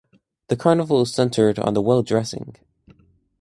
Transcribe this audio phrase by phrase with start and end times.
[0.47, 2.55] The carnival is centred on the well dressing.